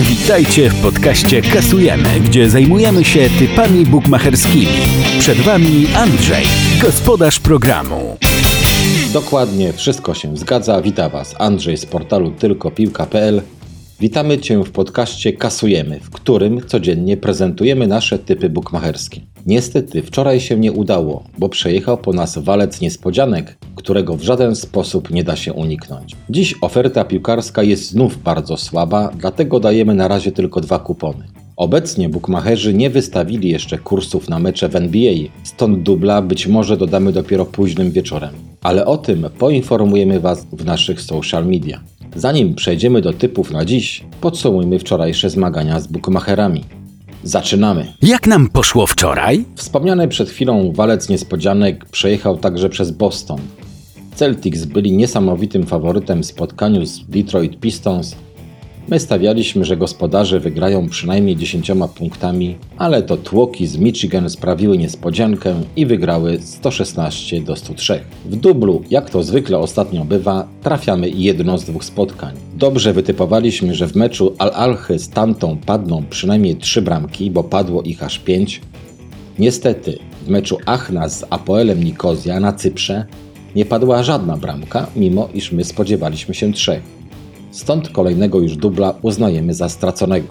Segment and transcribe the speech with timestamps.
[0.00, 4.66] Witajcie w podcaście Kasujemy, gdzie zajmujemy się typami bukmacherskimi.
[5.18, 6.44] Przed Wami Andrzej,
[6.82, 8.16] gospodarz programu.
[9.12, 10.82] Dokładnie, wszystko się zgadza.
[10.82, 13.42] Witam Was Andrzej z portalu tylkopiłka.pl.
[14.00, 19.20] Witamy Cię w podcaście Kasujemy, w którym codziennie prezentujemy nasze typy bukmacherskie.
[19.48, 25.10] Niestety wczoraj się nie udało, bo przejechał po nas walec niespodzianek, którego w żaden sposób
[25.10, 26.16] nie da się uniknąć.
[26.30, 31.24] Dziś oferta piłkarska jest znów bardzo słaba, dlatego dajemy na razie tylko dwa kupony.
[31.56, 35.14] Obecnie bukmacherzy nie wystawili jeszcze kursów na mecze w NBA,
[35.44, 38.34] stąd dubla być może dodamy dopiero późnym wieczorem.
[38.62, 41.80] Ale o tym poinformujemy Was w naszych social media.
[42.16, 46.77] Zanim przejdziemy do typów na dziś, podsumujmy wczorajsze zmagania z bukmacherami.
[47.24, 47.92] Zaczynamy!
[48.02, 49.44] Jak nam poszło wczoraj?
[49.56, 53.40] Wspomniany przed chwilą walec niespodzianek przejechał także przez Boston.
[54.14, 58.16] Celtics byli niesamowitym faworytem w spotkaniu z Detroit Pistons.
[58.90, 65.54] My stawialiśmy, że gospodarze wygrają przynajmniej 10 punktami, ale to tłoki z Michigan sprawiły niespodziankę
[65.76, 68.00] i wygrały 116 do 103.
[68.24, 72.34] W dublu, jak to zwykle ostatnio bywa, trafiamy jedno z dwóch spotkań.
[72.54, 78.02] Dobrze wytypowaliśmy, że w meczu Al-Alchy z Tantą padną przynajmniej 3 bramki, bo padło ich
[78.02, 78.60] aż 5.
[79.38, 83.04] Niestety, w meczu Achna z Apoelem Nikozja na Cyprze
[83.56, 86.97] nie padła żadna bramka, mimo iż my spodziewaliśmy się trzech.
[87.58, 90.26] Stąd kolejnego już dubla uznajemy za straconego.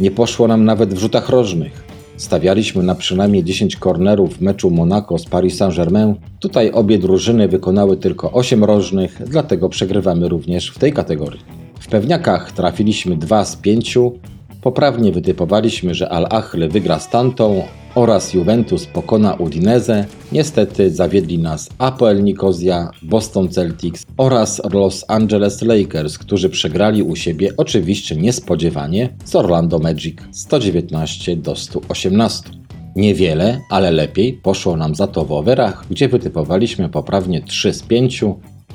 [0.00, 1.84] Nie poszło nam nawet w rzutach rożnych.
[2.16, 6.14] Stawialiśmy na przynajmniej 10 kornerów w meczu Monaco z Paris Saint-Germain.
[6.40, 11.40] Tutaj obie drużyny wykonały tylko 8 rożnych, dlatego przegrywamy również w tej kategorii.
[11.80, 13.98] W pewniakach trafiliśmy 2 z 5.
[14.62, 17.62] Poprawnie wytypowaliśmy, że Al-Ahle wygra z Tantą
[17.94, 20.06] oraz Juventus pokona Udinese.
[20.32, 27.50] Niestety zawiedli nas Apoel Nikozja, Boston Celtics oraz Los Angeles Lakers, którzy przegrali u siebie
[27.56, 32.50] oczywiście niespodziewanie z Orlando Magic 119 do 118.
[32.96, 38.24] Niewiele, ale lepiej poszło nam za to w overach, gdzie wytypowaliśmy poprawnie 3 z 5,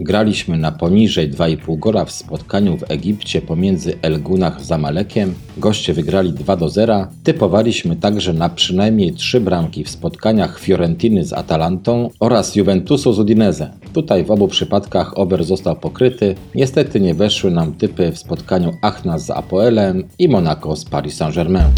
[0.00, 5.34] Graliśmy na poniżej 2,5 gola w spotkaniu w Egipcie pomiędzy El Gunach z Amalekiem.
[5.56, 7.06] Goście wygrali 2 do 0.
[7.24, 13.70] Typowaliśmy także na przynajmniej 3 bramki w spotkaniach Fiorentiny z Atalantą oraz Juventusu z Udinese.
[13.92, 16.34] Tutaj w obu przypadkach over został pokryty.
[16.54, 21.70] Niestety nie weszły nam typy w spotkaniu Achna z Apoelem i Monaco z Paris Saint-Germain.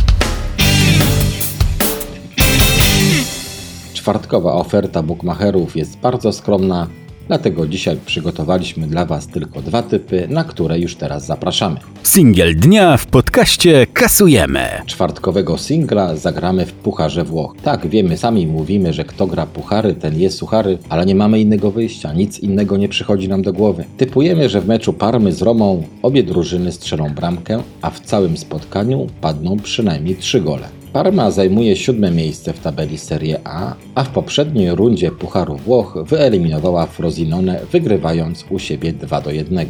[3.95, 6.87] Czwartkowa oferta bookmacherów jest bardzo skromna,
[7.31, 11.77] Dlatego dzisiaj przygotowaliśmy dla Was tylko dwa typy, na które już teraz zapraszamy.
[12.03, 14.69] Singiel dnia w podcaście Kasujemy.
[14.87, 17.55] Czwartkowego singla zagramy w Pucharze Włoch.
[17.63, 21.71] Tak, wiemy, sami mówimy, że kto gra puchary, ten jest suchary, ale nie mamy innego
[21.71, 23.85] wyjścia, nic innego nie przychodzi nam do głowy.
[23.97, 29.07] Typujemy, że w meczu Parmy z Romą obie drużyny strzelą bramkę, a w całym spotkaniu
[29.21, 30.80] padną przynajmniej trzy gole.
[30.93, 36.87] Parma zajmuje siódme miejsce w tabeli Serie A, a w poprzedniej rundzie Pucharu Włoch wyeliminowała
[36.87, 39.67] Frosinone, wygrywając u siebie 2 do 1.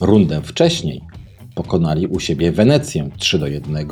[0.00, 1.00] Rundę wcześniej
[1.54, 3.86] pokonali u siebie Wenecję 3 do 1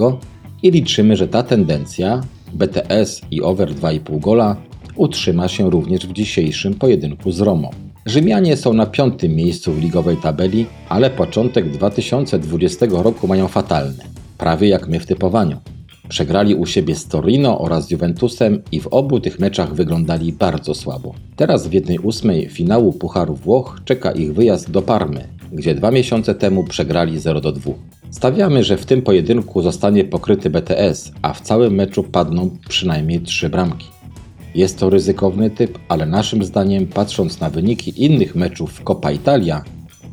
[0.62, 2.20] i liczymy, że ta tendencja
[2.52, 4.56] BTS i over 2,5 gola
[4.96, 7.70] utrzyma się również w dzisiejszym pojedynku z Romą.
[8.06, 14.04] Rzymianie są na piątym miejscu w ligowej tabeli, ale początek 2020 roku mają fatalny,
[14.38, 15.73] prawie jak my w typowaniu.
[16.08, 21.14] Przegrali u siebie z Torino oraz Juventusem i w obu tych meczach wyglądali bardzo słabo.
[21.36, 26.34] Teraz w jednej ósmej finału Pucharu Włoch czeka ich wyjazd do Parmy, gdzie dwa miesiące
[26.34, 27.72] temu przegrali 0 do 2.
[28.10, 33.48] Stawiamy, że w tym pojedynku zostanie pokryty BTS, a w całym meczu padną przynajmniej trzy
[33.48, 33.86] bramki.
[34.54, 39.64] Jest to ryzykowny typ, ale naszym zdaniem, patrząc na wyniki innych meczów w Coppa Italia,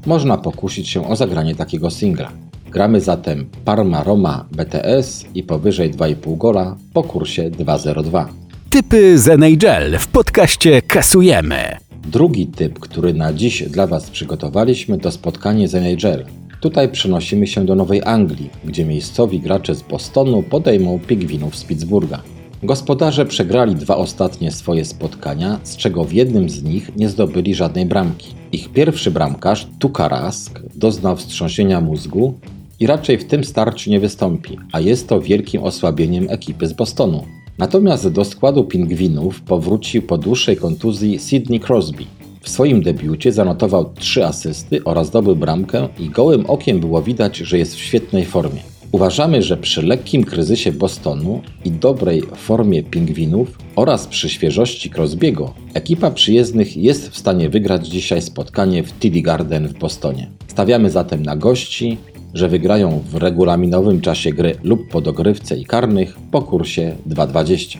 [0.05, 2.31] można pokusić się o zagranie takiego singla.
[2.71, 8.25] Gramy zatem Parma Roma BTS i powyżej 2,5 gola po kursie 2,02.
[8.69, 11.77] Typy z NHL w podcaście Kasujemy.
[12.07, 16.25] Drugi typ, który na dziś dla Was przygotowaliśmy, to spotkanie z NHL.
[16.61, 22.21] Tutaj przenosimy się do Nowej Anglii, gdzie miejscowi gracze z Bostonu podejmą pigwinów z Pittsburgha.
[22.63, 27.85] Gospodarze przegrali dwa ostatnie swoje spotkania, z czego w jednym z nich nie zdobyli żadnej
[27.85, 28.35] bramki.
[28.51, 32.33] Ich pierwszy bramkarz, Tukarask, doznał wstrząsienia mózgu
[32.81, 37.23] i raczej w tym starciu nie wystąpi, a jest to wielkim osłabieniem ekipy z Bostonu.
[37.57, 42.03] Natomiast do składu pingwinów powrócił po dłuższej kontuzji Sidney Crosby.
[42.41, 47.57] W swoim debiucie zanotował trzy asysty oraz zdobył bramkę i gołym okiem było widać, że
[47.57, 48.61] jest w świetnej formie.
[48.91, 56.11] Uważamy, że przy lekkim kryzysie Bostonu i dobrej formie pingwinów oraz przy świeżości Crosbiego, ekipa
[56.11, 60.31] przyjezdnych jest w stanie wygrać dzisiaj spotkanie w TD Garden w Bostonie.
[60.47, 61.97] Stawiamy zatem na gości
[62.33, 67.77] że wygrają w regulaminowym czasie gry lub po dogrywce i karnych po kursie 2.20.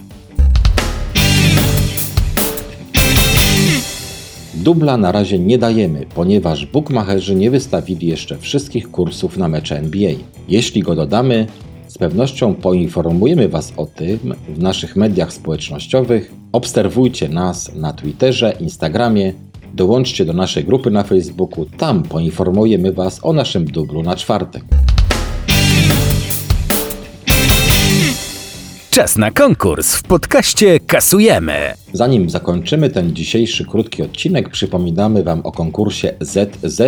[4.54, 10.12] Dubla na razie nie dajemy, ponieważ bookmacherzy nie wystawili jeszcze wszystkich kursów na mecze NBA.
[10.48, 11.48] Jeśli go dodamy,
[11.88, 16.32] z pewnością poinformujemy Was o tym w naszych mediach społecznościowych.
[16.52, 19.34] Obserwujcie nas na Twitterze, Instagramie,
[19.74, 24.64] dołączcie do naszej grupy na Facebooku, tam poinformujemy Was o naszym dublu na czwartek.
[28.92, 31.74] Czas na konkurs w podcaście Kasujemy.
[31.94, 36.82] Zanim zakończymy ten dzisiejszy krótki odcinek, przypominamy Wam o konkursie ZZ,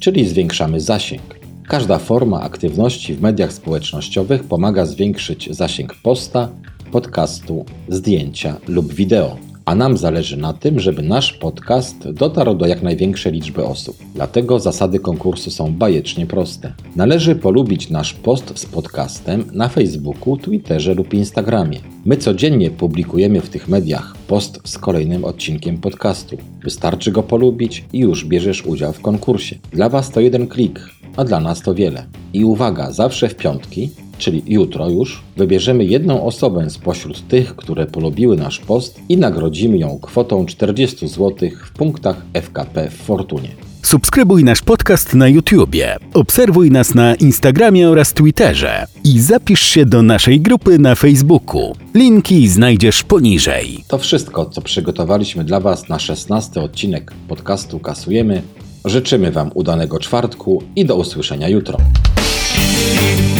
[0.00, 1.22] czyli zwiększamy zasięg.
[1.68, 6.48] Każda forma aktywności w mediach społecznościowych pomaga zwiększyć zasięg posta,
[6.92, 12.82] podcastu, zdjęcia lub wideo a nam zależy na tym, żeby nasz podcast dotarł do jak
[12.82, 13.96] największej liczby osób.
[14.14, 16.72] Dlatego zasady konkursu są bajecznie proste.
[16.96, 21.78] Należy polubić nasz post z podcastem na Facebooku, Twitterze lub Instagramie.
[22.04, 26.36] My codziennie publikujemy w tych mediach post z kolejnym odcinkiem podcastu.
[26.62, 29.58] Wystarczy go polubić i już bierzesz udział w konkursie.
[29.72, 30.80] Dla Was to jeden klik,
[31.16, 32.06] a dla nas to wiele.
[32.32, 38.36] I uwaga, zawsze w piątki czyli jutro już, wybierzemy jedną osobę spośród tych, które polubiły
[38.36, 43.48] nasz post i nagrodzimy ją kwotą 40 zł w punktach FKP w Fortunie.
[43.86, 50.02] Subskrybuj nasz podcast na YouTubie, obserwuj nas na Instagramie oraz Twitterze i zapisz się do
[50.02, 51.76] naszej grupy na Facebooku.
[51.94, 53.84] Linki znajdziesz poniżej.
[53.88, 58.42] To wszystko, co przygotowaliśmy dla Was na 16 odcinek podcastu Kasujemy.
[58.84, 61.78] Życzymy Wam udanego czwartku i do usłyszenia jutro.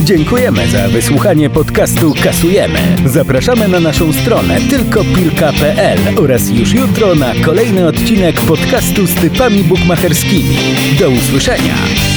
[0.07, 2.79] Dziękujemy za wysłuchanie podcastu Kasujemy.
[3.07, 10.57] Zapraszamy na naszą stronę tylkopilka.pl oraz już jutro na kolejny odcinek podcastu z typami bukmacherskimi.
[10.99, 12.16] Do usłyszenia!